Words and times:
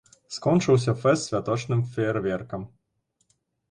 Скончыўся 0.35 0.95
фэст 1.03 1.23
святочным 1.31 1.87
феерверкам. 1.93 2.69